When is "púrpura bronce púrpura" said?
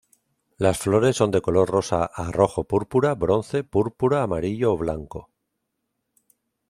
2.63-4.23